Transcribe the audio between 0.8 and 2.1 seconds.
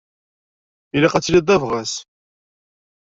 Ilaq ad tiliḍ d abɣas!